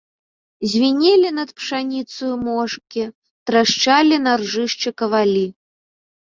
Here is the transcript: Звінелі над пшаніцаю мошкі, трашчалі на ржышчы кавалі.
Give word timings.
Звінелі 0.71 1.29
над 1.39 1.49
пшаніцаю 1.59 2.31
мошкі, 2.49 3.03
трашчалі 3.51 4.15
на 4.25 4.31
ржышчы 4.45 4.89
кавалі. 5.05 5.47